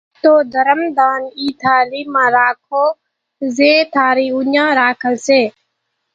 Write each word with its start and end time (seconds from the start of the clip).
تو 0.21 0.31
ڌرم 0.53 0.81
ۮان 0.97 1.21
اِي 1.37 1.47
ٿارِي 1.61 2.01
مان 2.13 2.29
راکو 2.37 2.85
زين 3.55 3.79
ٿارِي 3.95 4.27
اُوڃان 4.35 4.69
راکل 4.81 5.13
سي، 5.27 5.41